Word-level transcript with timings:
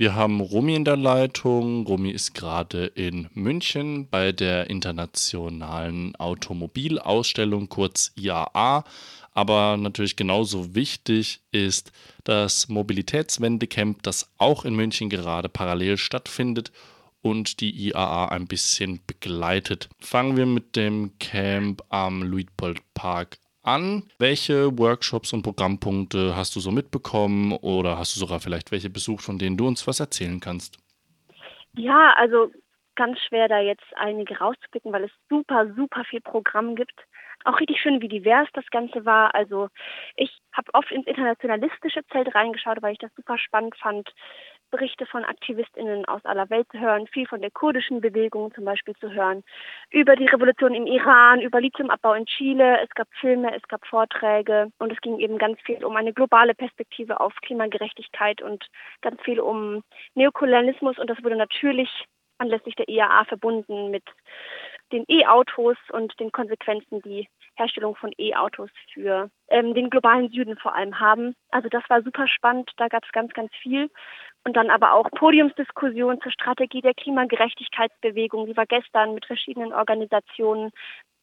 Wir 0.00 0.14
haben 0.14 0.40
Romy 0.40 0.76
in 0.76 0.84
der 0.84 0.96
Leitung. 0.96 1.84
Romy 1.84 2.10
ist 2.10 2.32
gerade 2.32 2.86
in 2.86 3.28
München 3.34 4.06
bei 4.08 4.30
der 4.30 4.70
Internationalen 4.70 6.14
Automobilausstellung, 6.14 7.68
kurz 7.68 8.12
IAA. 8.14 8.84
Aber 9.32 9.76
natürlich 9.76 10.14
genauso 10.14 10.76
wichtig 10.76 11.40
ist 11.50 11.90
das 12.22 12.68
Mobilitätswendecamp, 12.68 14.00
das 14.04 14.30
auch 14.38 14.64
in 14.64 14.76
München 14.76 15.10
gerade 15.10 15.48
parallel 15.48 15.96
stattfindet 15.96 16.70
und 17.20 17.60
die 17.60 17.88
IAA 17.88 18.28
ein 18.28 18.46
bisschen 18.46 19.00
begleitet. 19.04 19.88
Fangen 19.98 20.36
wir 20.36 20.46
mit 20.46 20.76
dem 20.76 21.18
Camp 21.18 21.82
am 21.88 22.22
Luitpold 22.22 22.82
Park 22.94 23.38
an. 23.62 24.04
Welche 24.18 24.78
Workshops 24.78 25.32
und 25.32 25.42
Programmpunkte 25.42 26.34
hast 26.36 26.56
du 26.56 26.60
so 26.60 26.70
mitbekommen 26.70 27.52
oder 27.52 27.98
hast 27.98 28.16
du 28.16 28.20
sogar 28.20 28.40
vielleicht 28.40 28.70
welche 28.72 28.90
besucht, 28.90 29.24
von 29.24 29.38
denen 29.38 29.56
du 29.56 29.66
uns 29.66 29.86
was 29.86 30.00
erzählen 30.00 30.40
kannst? 30.40 30.78
Ja, 31.74 32.12
also 32.16 32.50
ganz 32.96 33.18
schwer 33.20 33.48
da 33.48 33.60
jetzt 33.60 33.86
einige 33.94 34.38
rauszupicken, 34.38 34.92
weil 34.92 35.04
es 35.04 35.12
super, 35.28 35.72
super 35.76 36.04
viel 36.04 36.20
Programm 36.20 36.74
gibt. 36.74 36.94
Auch 37.44 37.60
richtig 37.60 37.80
schön, 37.80 38.02
wie 38.02 38.08
divers 38.08 38.48
das 38.52 38.66
Ganze 38.70 39.04
war. 39.04 39.34
Also 39.34 39.68
ich 40.16 40.30
habe 40.52 40.74
oft 40.74 40.90
ins 40.90 41.06
internationalistische 41.06 42.04
Zelt 42.10 42.34
reingeschaut, 42.34 42.82
weil 42.82 42.92
ich 42.92 42.98
das 42.98 43.14
super 43.14 43.38
spannend 43.38 43.76
fand. 43.76 44.08
Berichte 44.70 45.06
von 45.06 45.24
AktivistInnen 45.24 46.04
aus 46.04 46.24
aller 46.24 46.48
Welt 46.50 46.66
zu 46.70 46.78
hören, 46.78 47.06
viel 47.06 47.26
von 47.26 47.40
der 47.40 47.50
kurdischen 47.50 48.00
Bewegung 48.00 48.52
zum 48.54 48.64
Beispiel 48.64 48.94
zu 48.96 49.12
hören, 49.12 49.42
über 49.90 50.16
die 50.16 50.26
Revolution 50.26 50.74
im 50.74 50.86
Iran, 50.86 51.40
über 51.40 51.60
Lithiumabbau 51.60 52.14
in 52.14 52.26
Chile. 52.26 52.80
Es 52.82 52.90
gab 52.90 53.08
Filme, 53.20 53.54
es 53.56 53.62
gab 53.68 53.86
Vorträge 53.86 54.70
und 54.78 54.92
es 54.92 55.00
ging 55.00 55.18
eben 55.18 55.38
ganz 55.38 55.60
viel 55.62 55.84
um 55.84 55.96
eine 55.96 56.12
globale 56.12 56.54
Perspektive 56.54 57.20
auf 57.20 57.34
Klimagerechtigkeit 57.42 58.42
und 58.42 58.66
ganz 59.00 59.20
viel 59.22 59.40
um 59.40 59.82
Neokolonialismus 60.14 60.98
und 60.98 61.08
das 61.08 61.22
wurde 61.22 61.36
natürlich 61.36 61.90
anlässlich 62.38 62.76
der 62.76 62.88
IAA 62.88 63.24
verbunden 63.24 63.90
mit 63.90 64.04
den 64.92 65.04
E-Autos 65.08 65.76
und 65.92 66.18
den 66.18 66.32
Konsequenzen, 66.32 67.02
die 67.02 67.28
Herstellung 67.58 67.96
von 67.96 68.12
E-Autos 68.18 68.70
für 68.92 69.30
ähm, 69.48 69.74
den 69.74 69.90
globalen 69.90 70.30
Süden 70.30 70.56
vor 70.56 70.74
allem 70.74 70.98
haben. 71.00 71.34
Also 71.50 71.68
das 71.68 71.82
war 71.88 72.02
super 72.02 72.26
spannend, 72.28 72.70
da 72.76 72.88
gab 72.88 73.04
es 73.04 73.12
ganz, 73.12 73.32
ganz 73.34 73.50
viel. 73.62 73.90
Und 74.44 74.56
dann 74.56 74.70
aber 74.70 74.94
auch 74.94 75.10
Podiumsdiskussion 75.10 76.20
zur 76.20 76.32
Strategie 76.32 76.80
der 76.80 76.94
Klimagerechtigkeitsbewegung, 76.94 78.46
die 78.46 78.56
war 78.56 78.66
gestern 78.66 79.14
mit 79.14 79.26
verschiedenen 79.26 79.72
Organisationen. 79.72 80.70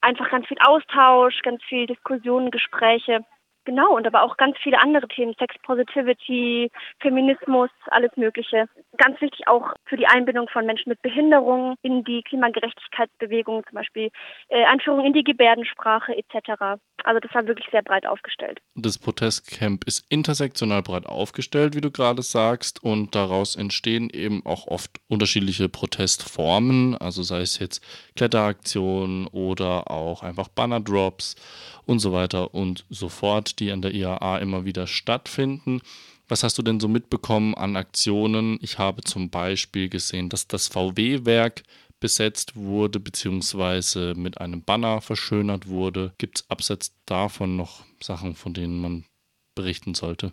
Einfach 0.02 0.30
ganz 0.30 0.48
viel 0.48 0.58
Austausch, 0.64 1.42
ganz 1.42 1.64
viel 1.64 1.88
Diskussionen, 1.88 2.52
Gespräche. 2.52 3.26
Genau, 3.64 3.96
und 3.96 4.06
aber 4.06 4.22
auch 4.22 4.38
ganz 4.38 4.58
viele 4.62 4.80
andere 4.80 5.08
Themen, 5.08 5.34
Sex 5.40 5.56
Positivity, 5.64 6.70
Feminismus, 7.00 7.72
alles 7.88 8.12
Mögliche. 8.16 8.68
Ganz 8.98 9.20
wichtig 9.22 9.48
auch 9.48 9.74
für 9.86 9.98
die 9.98 10.08
Einbindung 10.08 10.48
von 10.50 10.66
Menschen 10.66 10.90
mit 10.90 11.02
Behinderung 11.02 11.76
in 11.82 12.04
die 12.04 12.22
Klimagerechtigkeitsbewegung, 12.24 13.64
zum 13.68 13.76
Beispiel 13.76 14.10
äh, 14.50 14.64
Einführung 14.66 15.06
in 15.06 15.14
die 15.14 15.24
Gebärdensprache 15.24 16.16
etc. 16.16 16.80
Also 17.04 17.20
das 17.20 17.34
war 17.34 17.48
wirklich 17.48 17.68
sehr 17.72 17.84
breit 17.84 18.06
aufgestellt. 18.06 18.60
Das 18.76 18.98
Protestcamp 18.98 19.84
ist 19.86 20.06
intersektional 20.10 20.82
breit 20.82 21.06
aufgestellt, 21.06 21.76
wie 21.76 21.82
du 21.82 21.92
gerade 21.92 22.22
sagst, 22.22 22.84
und 22.84 23.16
daraus 23.16 23.56
entstehen 23.56 24.10
eben 24.10 24.46
auch 24.46 24.68
oft 24.68 25.00
unterschiedliche 25.08 25.70
Protestformen, 25.70 26.98
also 26.98 27.24
sei 27.24 27.42
es 27.42 27.60
jetzt 27.60 27.84
Kletteraktionen 28.16 29.28
oder 29.28 29.92
auch 29.92 30.24
einfach 30.24 30.48
Bannerdrops 30.48 31.36
und 31.86 32.00
so 32.00 32.14
weiter 32.14 32.54
und 32.54 32.86
so 32.90 33.10
fort, 33.10 33.60
die 33.60 33.72
an 33.72 33.82
der 33.82 33.94
IAA 33.94 34.40
immer 34.40 34.66
wieder 34.66 34.88
stattfinden. 34.88 35.82
Was 36.28 36.44
hast 36.44 36.58
du 36.58 36.64
denn 36.64 36.80
so 36.80 36.88
mitbekommen 36.88 37.54
an 37.54 37.76
Aktionen? 37.76 38.58
Ich 38.62 38.80
habe 38.80 39.02
zum 39.04 39.30
Beispiel 39.30 39.90
gesehen, 39.90 40.30
dass 40.30 40.48
das 40.48 40.68
VW-Werk 40.68 41.62
besetzt 42.00 42.56
wurde, 42.56 43.00
beziehungsweise 43.00 44.14
mit 44.16 44.42
einem 44.42 44.64
Banner 44.64 45.02
verschönert 45.02 45.68
wurde. 45.68 46.14
Gibt 46.18 46.40
es 46.40 46.50
abseits 46.50 46.96
davon 47.06 47.56
noch 47.56 47.84
Sachen, 48.02 48.36
von 48.36 48.54
denen 48.54 48.82
man 48.82 49.06
berichten 49.54 49.94
sollte? 49.94 50.32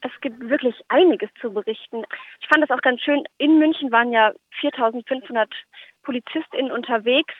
Es 0.00 0.12
gibt 0.20 0.40
wirklich 0.40 0.74
einiges 0.88 1.30
zu 1.40 1.52
berichten. 1.52 2.04
Ich 2.40 2.48
fand 2.48 2.62
das 2.62 2.70
auch 2.70 2.82
ganz 2.82 3.00
schön. 3.00 3.24
In 3.38 3.58
München 3.58 3.90
waren 3.90 4.12
ja 4.12 4.32
4500 4.60 5.50
PolizistInnen 6.02 6.70
unterwegs. 6.70 7.34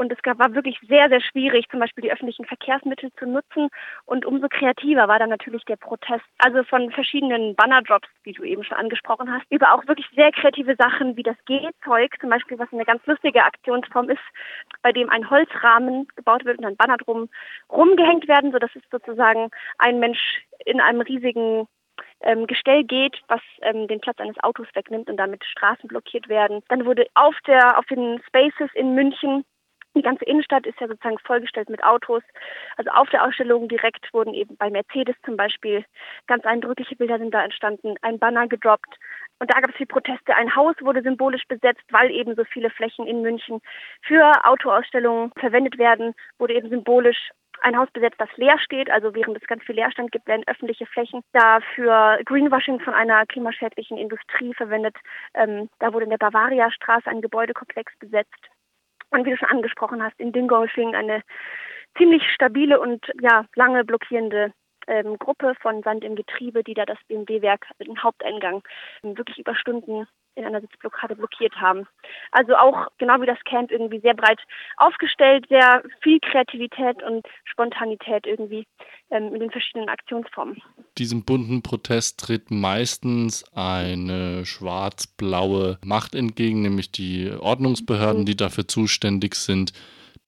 Und 0.00 0.10
es 0.10 0.18
war 0.24 0.54
wirklich 0.54 0.78
sehr, 0.88 1.10
sehr 1.10 1.20
schwierig, 1.20 1.68
zum 1.68 1.78
Beispiel 1.78 2.00
die 2.00 2.10
öffentlichen 2.10 2.46
Verkehrsmittel 2.46 3.12
zu 3.18 3.26
nutzen. 3.26 3.68
Und 4.06 4.24
umso 4.24 4.48
kreativer 4.48 5.08
war 5.08 5.18
dann 5.18 5.28
natürlich 5.28 5.62
der 5.66 5.76
Protest. 5.76 6.24
Also 6.38 6.64
von 6.64 6.90
verschiedenen 6.90 7.54
Bannerdrops, 7.54 8.08
wie 8.22 8.32
du 8.32 8.42
eben 8.42 8.64
schon 8.64 8.78
angesprochen 8.78 9.30
hast, 9.30 9.44
über 9.50 9.74
auch 9.74 9.86
wirklich 9.86 10.08
sehr 10.16 10.32
kreative 10.32 10.74
Sachen 10.76 11.18
wie 11.18 11.22
das 11.22 11.36
Gehzeug, 11.44 12.14
zum 12.18 12.30
Beispiel, 12.30 12.58
was 12.58 12.72
eine 12.72 12.86
ganz 12.86 13.04
lustige 13.04 13.44
Aktionsform 13.44 14.08
ist, 14.08 14.22
bei 14.80 14.90
dem 14.90 15.10
ein 15.10 15.28
Holzrahmen 15.28 16.08
gebaut 16.16 16.46
wird 16.46 16.56
und 16.60 16.64
ein 16.64 16.78
Banner 16.78 16.96
drum 16.96 17.28
rumgehängt 17.70 18.26
werden, 18.26 18.52
sodass 18.52 18.74
es 18.74 18.82
sozusagen 18.90 19.50
ein 19.76 20.00
Mensch 20.00 20.46
in 20.64 20.80
einem 20.80 21.02
riesigen 21.02 21.68
ähm, 22.22 22.46
Gestell 22.46 22.84
geht, 22.84 23.20
was 23.28 23.42
ähm, 23.60 23.86
den 23.86 24.00
Platz 24.00 24.18
eines 24.18 24.42
Autos 24.42 24.66
wegnimmt 24.72 25.10
und 25.10 25.18
damit 25.18 25.44
Straßen 25.44 25.88
blockiert 25.88 26.30
werden. 26.30 26.62
Dann 26.68 26.86
wurde 26.86 27.06
auf 27.12 27.34
der 27.46 27.78
auf 27.78 27.84
den 27.84 28.18
Spaces 28.26 28.70
in 28.72 28.94
München 28.94 29.44
die 29.96 30.02
ganze 30.02 30.24
Innenstadt 30.24 30.66
ist 30.66 30.80
ja 30.80 30.88
sozusagen 30.88 31.18
vollgestellt 31.18 31.68
mit 31.68 31.82
Autos. 31.82 32.22
Also 32.76 32.90
auf 32.90 33.08
der 33.10 33.24
Ausstellung 33.24 33.68
direkt 33.68 34.12
wurden 34.12 34.34
eben 34.34 34.56
bei 34.56 34.70
Mercedes 34.70 35.16
zum 35.24 35.36
Beispiel 35.36 35.84
ganz 36.26 36.44
eindrückliche 36.44 36.96
Bilder 36.96 37.18
sind 37.18 37.34
da 37.34 37.44
entstanden, 37.44 37.96
ein 38.02 38.18
Banner 38.18 38.46
gedroppt. 38.46 38.98
Und 39.40 39.50
da 39.50 39.60
gab 39.60 39.70
es 39.70 39.76
viel 39.76 39.86
Proteste. 39.86 40.34
Ein 40.36 40.54
Haus 40.54 40.76
wurde 40.80 41.02
symbolisch 41.02 41.44
besetzt, 41.48 41.82
weil 41.90 42.10
eben 42.10 42.36
so 42.36 42.44
viele 42.44 42.70
Flächen 42.70 43.06
in 43.06 43.22
München 43.22 43.60
für 44.02 44.32
Autoausstellungen 44.44 45.32
verwendet 45.38 45.78
werden, 45.78 46.14
wurde 46.38 46.54
eben 46.54 46.68
symbolisch 46.68 47.30
ein 47.62 47.76
Haus 47.76 47.90
besetzt, 47.90 48.20
das 48.20 48.28
leer 48.36 48.58
steht. 48.58 48.90
Also 48.90 49.14
während 49.14 49.36
es 49.36 49.46
ganz 49.46 49.62
viel 49.64 49.74
Leerstand 49.74 50.12
gibt, 50.12 50.26
werden 50.26 50.44
öffentliche 50.46 50.86
Flächen 50.86 51.22
dafür 51.32 52.20
Greenwashing 52.24 52.80
von 52.80 52.94
einer 52.94 53.26
klimaschädlichen 53.26 53.98
Industrie 53.98 54.54
verwendet. 54.54 54.96
Ähm, 55.34 55.68
da 55.78 55.92
wurde 55.92 56.04
in 56.04 56.10
der 56.10 56.18
Bavaria-Straße 56.18 57.08
ein 57.08 57.22
Gebäudekomplex 57.22 57.92
besetzt. 57.98 58.49
Und 59.10 59.24
wie 59.26 59.30
du 59.30 59.36
schon 59.36 59.48
angesprochen 59.48 60.02
hast, 60.02 60.18
in 60.18 60.32
Dingolfing 60.32 60.94
eine 60.94 61.22
ziemlich 61.96 62.22
stabile 62.32 62.80
und 62.80 63.04
ja 63.20 63.44
lange 63.54 63.84
blockierende 63.84 64.52
ähm, 64.86 65.18
Gruppe 65.18 65.54
von 65.60 65.82
Sand 65.82 66.04
im 66.04 66.16
Getriebe, 66.16 66.62
die 66.62 66.74
da 66.74 66.84
das 66.84 66.98
BMW-Werk, 67.08 67.66
den 67.80 68.02
Haupteingang, 68.02 68.62
wirklich 69.02 69.38
über 69.38 69.54
Stunden 69.54 70.06
in 70.40 70.46
einer 70.46 70.60
Sitzblockade 70.60 71.16
blockiert 71.16 71.54
haben. 71.56 71.86
Also 72.32 72.56
auch 72.56 72.88
genau 72.98 73.20
wie 73.20 73.26
das 73.26 73.38
Camp 73.44 73.70
irgendwie 73.70 74.00
sehr 74.00 74.14
breit 74.14 74.40
aufgestellt, 74.76 75.46
sehr 75.48 75.82
viel 76.00 76.18
Kreativität 76.20 77.02
und 77.02 77.26
Spontanität 77.44 78.26
irgendwie 78.26 78.66
ähm, 79.10 79.34
in 79.34 79.40
den 79.40 79.50
verschiedenen 79.50 79.88
Aktionsformen. 79.88 80.62
Diesem 80.98 81.24
bunten 81.24 81.62
Protest 81.62 82.20
tritt 82.20 82.50
meistens 82.50 83.44
eine 83.54 84.44
schwarz-blaue 84.44 85.78
Macht 85.84 86.14
entgegen, 86.14 86.62
nämlich 86.62 86.92
die 86.92 87.30
Ordnungsbehörden, 87.30 88.22
mhm. 88.22 88.26
die 88.26 88.36
dafür 88.36 88.66
zuständig 88.66 89.34
sind, 89.34 89.72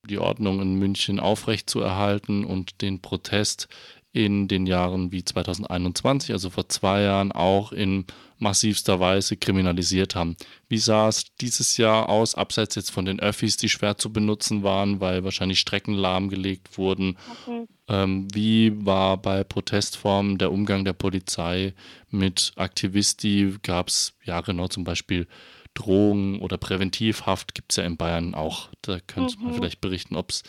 die 0.08 0.18
Ordnung 0.18 0.60
in 0.60 0.74
München 0.74 1.20
aufrechtzuerhalten 1.20 2.44
und 2.44 2.82
den 2.82 3.00
Protest 3.00 3.68
in 4.12 4.46
den 4.46 4.66
Jahren 4.66 5.10
wie 5.10 5.24
2021, 5.24 6.32
also 6.32 6.50
vor 6.50 6.68
zwei 6.68 7.02
Jahren, 7.02 7.32
auch 7.32 7.72
in 7.72 8.04
massivster 8.42 9.00
Weise 9.00 9.36
kriminalisiert 9.36 10.14
haben. 10.14 10.36
Wie 10.68 10.78
sah 10.78 11.08
es 11.08 11.24
dieses 11.40 11.76
Jahr 11.76 12.08
aus, 12.08 12.34
abseits 12.34 12.74
jetzt 12.74 12.90
von 12.90 13.04
den 13.04 13.20
Öffis, 13.20 13.56
die 13.56 13.68
schwer 13.68 13.96
zu 13.96 14.12
benutzen 14.12 14.62
waren, 14.62 15.00
weil 15.00 15.24
wahrscheinlich 15.24 15.60
Strecken 15.60 15.94
lahmgelegt 15.94 16.76
wurden? 16.76 17.16
Okay. 17.46 17.66
Ähm, 17.88 18.28
wie 18.32 18.84
war 18.84 19.16
bei 19.16 19.44
Protestformen 19.44 20.38
der 20.38 20.52
Umgang 20.52 20.84
der 20.84 20.92
Polizei 20.92 21.74
mit 22.10 22.52
Aktivisti? 22.56 23.54
Gab 23.62 23.88
es 23.88 24.14
ja 24.24 24.40
genau 24.40 24.68
zum 24.68 24.84
Beispiel 24.84 25.26
Drohungen 25.74 26.40
oder 26.40 26.58
Präventivhaft? 26.58 27.54
Gibt 27.54 27.72
es 27.72 27.76
ja 27.76 27.84
in 27.84 27.96
Bayern 27.96 28.34
auch. 28.34 28.68
Da 28.82 29.00
könnte 29.00 29.38
mhm. 29.38 29.44
man 29.44 29.54
vielleicht 29.54 29.80
berichten, 29.80 30.16
ob 30.16 30.30
es 30.30 30.42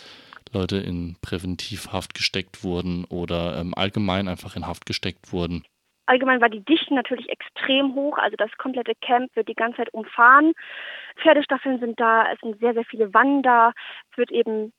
Leute 0.51 0.77
in 0.77 1.15
Präventivhaft 1.21 2.13
gesteckt 2.13 2.63
wurden 2.63 3.05
oder 3.05 3.57
ähm, 3.57 3.73
allgemein 3.73 4.27
einfach 4.27 4.55
in 4.55 4.67
Haft 4.67 4.85
gesteckt 4.85 5.31
wurden. 5.31 5.63
Allgemein 6.05 6.41
war 6.41 6.49
die 6.49 6.63
Dichte 6.63 6.93
natürlich 6.93 7.29
extrem 7.29 7.95
hoch, 7.95 8.17
also 8.17 8.35
das 8.35 8.51
komplette 8.57 8.93
Camp 9.01 9.33
wird 9.35 9.47
die 9.47 9.55
ganze 9.55 9.77
Zeit 9.77 9.93
umfahren. 9.93 10.53
Pferdestaffeln 11.21 11.79
sind 11.79 11.99
da, 11.99 12.31
es 12.31 12.39
sind 12.41 12.59
sehr, 12.59 12.73
sehr 12.73 12.85
viele 12.85 13.13
Wannen 13.13 13.41
da, 13.41 13.71
es 14.11 14.17
wird 14.17 14.31
eben 14.31 14.73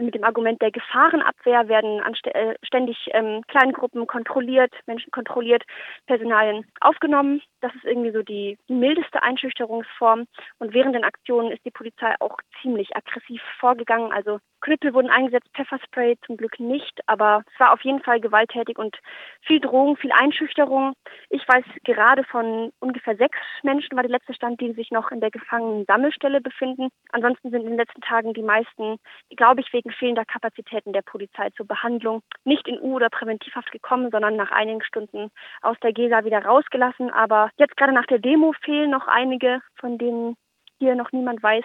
mit 0.00 0.14
dem 0.14 0.24
Argument 0.24 0.60
der 0.62 0.70
Gefahrenabwehr 0.70 1.68
werden 1.68 2.00
äh, 2.24 2.54
ständig 2.62 2.96
ähm, 3.12 3.42
Kleingruppen 3.48 4.06
kontrolliert, 4.06 4.72
Menschen 4.86 5.10
kontrolliert, 5.10 5.64
Personalien 6.06 6.66
aufgenommen. 6.80 7.42
Das 7.60 7.74
ist 7.74 7.84
irgendwie 7.84 8.12
so 8.12 8.22
die, 8.22 8.58
mildeste 8.68 9.22
Einschüchterungsform. 9.22 10.26
Und 10.58 10.74
während 10.74 10.94
den 10.94 11.04
Aktionen 11.04 11.50
ist 11.50 11.64
die 11.64 11.70
Polizei 11.70 12.14
auch 12.20 12.38
ziemlich 12.62 12.96
aggressiv 12.96 13.42
vorgegangen. 13.58 14.12
Also 14.12 14.38
Knüppel 14.60 14.94
wurden 14.94 15.10
eingesetzt, 15.10 15.48
Pfefferspray 15.54 16.16
zum 16.26 16.36
Glück 16.36 16.58
nicht, 16.58 17.00
aber 17.06 17.42
es 17.52 17.60
war 17.60 17.72
auf 17.72 17.82
jeden 17.82 18.02
Fall 18.02 18.20
gewalttätig 18.20 18.78
und 18.78 18.96
viel 19.42 19.60
Drohung, 19.60 19.96
viel 19.96 20.12
Einschüchterung. 20.12 20.94
Ich 21.30 21.46
weiß 21.46 21.64
gerade 21.84 22.24
von 22.24 22.72
ungefähr 22.80 23.16
sechs 23.16 23.38
Menschen 23.62 23.96
war 23.96 24.02
der 24.02 24.12
letzte 24.12 24.34
Stand, 24.34 24.60
die 24.60 24.72
sich 24.72 24.90
noch 24.90 25.10
in 25.10 25.20
der 25.20 25.30
Gefangenen-Sammelstelle 25.30 26.40
befinden. 26.40 26.88
Ansonsten 27.12 27.50
sind 27.50 27.62
in 27.62 27.70
den 27.70 27.76
letzten 27.76 28.00
Tagen 28.00 28.34
die 28.34 28.42
meisten, 28.42 28.96
glaube 29.36 29.60
ich, 29.60 29.72
wegen 29.76 29.90
fehlender 29.92 30.24
Kapazitäten 30.24 30.94
der 30.94 31.02
Polizei 31.02 31.50
zur 31.50 31.66
Behandlung 31.66 32.22
nicht 32.44 32.66
in 32.66 32.80
U- 32.80 32.96
oder 32.96 33.10
Präventivhaft 33.10 33.70
gekommen, 33.70 34.10
sondern 34.10 34.34
nach 34.34 34.50
einigen 34.50 34.82
Stunden 34.82 35.30
aus 35.60 35.76
der 35.82 35.92
Gesa 35.92 36.24
wieder 36.24 36.42
rausgelassen. 36.42 37.10
Aber 37.10 37.50
jetzt 37.58 37.76
gerade 37.76 37.92
nach 37.92 38.06
der 38.06 38.18
Demo 38.18 38.54
fehlen 38.64 38.90
noch 38.90 39.06
einige, 39.06 39.60
von 39.78 39.98
denen 39.98 40.36
hier 40.78 40.94
noch 40.94 41.12
niemand 41.12 41.42
weiß, 41.42 41.64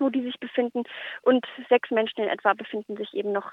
wo 0.00 0.08
die 0.08 0.22
sich 0.22 0.40
befinden. 0.40 0.82
Und 1.22 1.46
sechs 1.68 1.90
Menschen 1.92 2.20
in 2.20 2.28
etwa 2.28 2.54
befinden 2.54 2.96
sich 2.96 3.14
eben 3.14 3.30
noch 3.30 3.52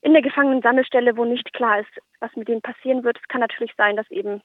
in 0.00 0.12
der 0.12 0.22
Gefangenensammelstelle, 0.22 1.16
wo 1.16 1.24
nicht 1.24 1.52
klar 1.52 1.80
ist, 1.80 2.00
was 2.18 2.34
mit 2.34 2.48
denen 2.48 2.62
passieren 2.62 3.04
wird. 3.04 3.18
Es 3.20 3.28
kann 3.28 3.40
natürlich 3.40 3.74
sein, 3.76 3.96
dass 3.96 4.10
eben 4.10 4.42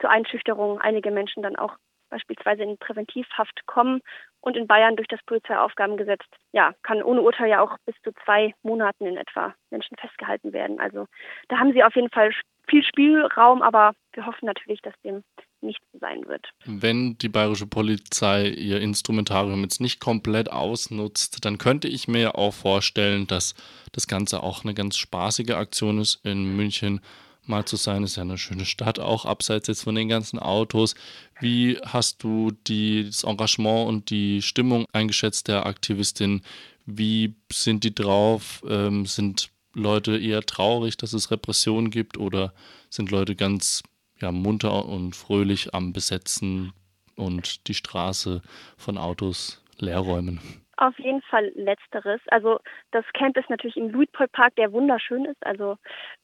zur 0.00 0.10
Einschüchterung 0.10 0.80
einige 0.80 1.10
Menschen 1.10 1.42
dann 1.42 1.56
auch 1.56 1.76
beispielsweise 2.10 2.62
in 2.62 2.76
Präventivhaft 2.78 3.66
kommen 3.66 4.00
und 4.40 4.56
in 4.56 4.66
Bayern 4.66 4.96
durch 4.96 5.08
das 5.08 5.20
Polizeiaufgabengesetz, 5.26 6.22
ja, 6.52 6.72
kann 6.82 7.02
ohne 7.02 7.22
Urteil 7.22 7.48
ja 7.48 7.60
auch 7.60 7.76
bis 7.86 7.94
zu 8.02 8.12
zwei 8.24 8.54
Monaten 8.62 9.06
in 9.06 9.16
etwa 9.16 9.54
Menschen 9.70 9.96
festgehalten 9.96 10.52
werden. 10.52 10.80
Also 10.80 11.06
da 11.48 11.58
haben 11.58 11.72
sie 11.72 11.84
auf 11.84 11.94
jeden 11.94 12.10
Fall 12.10 12.32
viel 12.68 12.84
Spielraum, 12.84 13.62
aber 13.62 13.92
wir 14.12 14.26
hoffen 14.26 14.46
natürlich, 14.46 14.80
dass 14.82 14.94
dem 15.04 15.22
nicht 15.60 15.80
sein 15.92 16.26
wird. 16.26 16.48
Wenn 16.64 17.18
die 17.18 17.28
bayerische 17.28 17.66
Polizei 17.66 18.48
ihr 18.48 18.80
Instrumentarium 18.80 19.62
jetzt 19.62 19.80
nicht 19.80 20.00
komplett 20.00 20.50
ausnutzt, 20.50 21.44
dann 21.44 21.58
könnte 21.58 21.88
ich 21.88 22.08
mir 22.08 22.36
auch 22.36 22.54
vorstellen, 22.54 23.26
dass 23.26 23.54
das 23.92 24.06
Ganze 24.06 24.42
auch 24.42 24.64
eine 24.64 24.74
ganz 24.74 24.96
spaßige 24.96 25.50
Aktion 25.50 25.98
ist 25.98 26.24
in 26.24 26.56
München 26.56 27.00
mal 27.46 27.64
zu 27.64 27.76
sein. 27.76 28.04
Ist 28.04 28.16
ja 28.16 28.22
eine 28.22 28.38
schöne 28.38 28.64
Stadt, 28.64 28.98
auch 28.98 29.24
abseits 29.24 29.68
jetzt 29.68 29.82
von 29.82 29.94
den 29.94 30.08
ganzen 30.08 30.38
Autos. 30.38 30.94
Wie 31.40 31.78
hast 31.84 32.22
du 32.22 32.52
die, 32.66 33.04
das 33.06 33.24
Engagement 33.24 33.88
und 33.88 34.10
die 34.10 34.42
Stimmung 34.42 34.86
eingeschätzt 34.92 35.48
der 35.48 35.66
Aktivistin? 35.66 36.42
Wie 36.86 37.34
sind 37.52 37.84
die 37.84 37.94
drauf? 37.94 38.62
Ähm, 38.68 39.06
sind 39.06 39.50
Leute 39.74 40.18
eher 40.18 40.42
traurig, 40.42 40.96
dass 40.96 41.12
es 41.12 41.30
Repressionen 41.30 41.90
gibt 41.90 42.18
oder 42.18 42.52
sind 42.88 43.10
Leute 43.10 43.36
ganz 43.36 43.82
ja, 44.20 44.32
munter 44.32 44.86
und 44.86 45.14
fröhlich 45.14 45.74
am 45.74 45.92
Besetzen 45.92 46.72
und 47.16 47.68
die 47.68 47.74
Straße 47.74 48.42
von 48.76 48.98
Autos 48.98 49.62
leerräumen? 49.78 50.40
Auf 50.80 50.98
jeden 50.98 51.20
Fall 51.20 51.52
letzteres. 51.54 52.22
Also 52.28 52.58
das 52.90 53.04
Camp 53.12 53.36
ist 53.36 53.50
natürlich 53.50 53.76
im 53.76 53.90
Luitpold-Park, 53.90 54.56
der 54.56 54.72
wunderschön 54.72 55.26
ist. 55.26 55.46
Also 55.46 55.76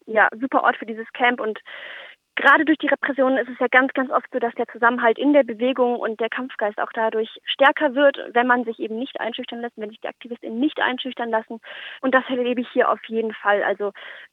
ja, 0.06 0.29
super 0.41 0.64
Ort 0.64 0.79
für 0.79 0.87
dieses 0.87 1.06
Camp 1.12 1.41
und 1.41 1.61
gerade 2.37 2.64
durch 2.64 2.79
die 2.79 2.87
Repressionen 2.87 3.37
ist 3.37 3.50
es 3.50 3.58
ja 3.58 3.67
ganz, 3.70 3.93
ganz 3.93 4.11
oft 4.11 4.26
so, 4.32 4.38
dass 4.38 4.55
der 4.55 4.67
Zusammenhalt 4.69 5.19
in 5.19 5.35
der 5.35 5.43
Bewegung 5.43 5.97
und 5.97 6.20
der 6.20 6.31
Kampfgeist 6.31 6.79
auch 6.79 6.91
dadurch 6.94 7.29
stärker 7.44 7.94
wird, 7.94 8.17
wenn 8.32 8.47
man 8.47 8.64
sich 8.64 8.79
eben 8.79 8.99
nicht 8.99 9.20
einschüchtern 9.20 9.61
lässt, 9.61 9.76
wenn 9.76 9.91
sich 9.91 10.00
die 10.00 10.08
AktivistInnen 10.08 10.58
nicht 10.58 10.81
einschüchtern 10.81 11.29
lassen. 11.29 11.61
Und 12.00 12.14
das 12.14 12.25
erlebe 12.31 12.62
ich 12.62 12.69
hier 12.73 12.91
auf 12.91 13.05
jeden 13.08 13.35
Fall. 13.35 13.62
Also 13.62 13.93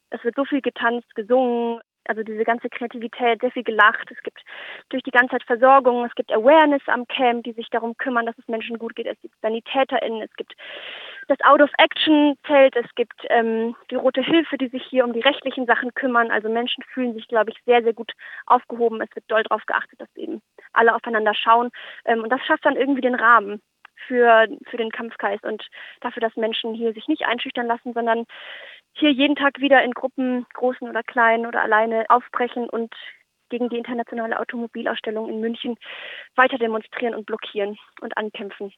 es 0.09 0.23
wird 0.23 0.35
so 0.35 0.45
viel 0.45 0.61
getanzt, 0.61 1.13
gesungen, 1.15 1.81
also 2.07 2.23
diese 2.23 2.43
ganze 2.43 2.69
Kreativität, 2.69 3.41
sehr 3.41 3.51
viel 3.51 3.63
gelacht. 3.63 4.09
Es 4.11 4.21
gibt 4.23 4.41
durch 4.89 5.03
die 5.03 5.11
ganze 5.11 5.31
Zeit 5.31 5.43
Versorgung, 5.43 6.05
es 6.05 6.15
gibt 6.15 6.31
Awareness 6.31 6.81
am 6.87 7.07
Camp, 7.07 7.43
die 7.43 7.53
sich 7.53 7.69
darum 7.69 7.95
kümmern, 7.97 8.25
dass 8.25 8.37
es 8.37 8.47
Menschen 8.47 8.77
gut 8.77 8.95
geht. 8.95 9.07
Es 9.07 9.19
gibt 9.21 9.35
SanitäterInnen, 9.41 10.21
es 10.21 10.33
gibt 10.35 10.53
das 11.27 11.37
Out-of-Action-Zelt, 11.43 12.75
es 12.75 12.95
gibt 12.95 13.21
ähm, 13.29 13.75
die 13.89 13.95
Rote 13.95 14.21
Hilfe, 14.21 14.57
die 14.57 14.67
sich 14.67 14.83
hier 14.83 15.05
um 15.05 15.13
die 15.13 15.21
rechtlichen 15.21 15.65
Sachen 15.65 15.93
kümmern. 15.93 16.31
Also 16.31 16.49
Menschen 16.49 16.83
fühlen 16.93 17.13
sich, 17.13 17.27
glaube 17.27 17.51
ich, 17.51 17.57
sehr, 17.65 17.83
sehr 17.83 17.93
gut 17.93 18.11
aufgehoben. 18.45 19.01
Es 19.01 19.15
wird 19.15 19.25
doll 19.29 19.43
darauf 19.43 19.65
geachtet, 19.65 20.01
dass 20.01 20.15
eben 20.15 20.41
alle 20.73 20.95
aufeinander 20.95 21.33
schauen. 21.33 21.69
Ähm, 22.05 22.23
und 22.23 22.29
das 22.29 22.41
schafft 22.45 22.65
dann 22.65 22.75
irgendwie 22.75 23.01
den 23.01 23.15
Rahmen 23.15 23.61
für, 24.07 24.47
für 24.69 24.77
den 24.77 24.91
Kampfgeist 24.91 25.43
und 25.43 25.65
dafür, 26.01 26.21
dass 26.21 26.35
Menschen 26.35 26.73
hier 26.73 26.93
sich 26.93 27.07
nicht 27.07 27.25
einschüchtern 27.25 27.67
lassen, 27.67 27.93
sondern 27.93 28.25
hier 28.93 29.11
jeden 29.11 29.35
Tag 29.35 29.59
wieder 29.59 29.83
in 29.83 29.91
Gruppen, 29.91 30.45
großen 30.53 30.87
oder 30.87 31.03
kleinen 31.03 31.45
oder 31.45 31.61
alleine 31.61 32.05
aufbrechen 32.09 32.69
und 32.69 32.93
gegen 33.49 33.69
die 33.69 33.77
internationale 33.77 34.39
Automobilausstellung 34.39 35.29
in 35.29 35.39
München 35.39 35.75
weiter 36.35 36.57
demonstrieren 36.57 37.13
und 37.15 37.25
blockieren 37.25 37.77
und 38.01 38.17
ankämpfen. 38.17 38.71